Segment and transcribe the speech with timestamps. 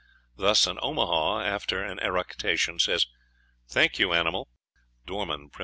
[0.35, 3.05] Thus an Omaha, after an eructation, says,
[3.69, 4.49] "Thank you, animal."
[5.05, 5.59] (Dorman, "Prim.